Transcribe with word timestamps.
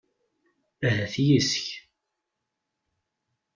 Ahat 0.87 1.15
yes-k. 1.27 1.65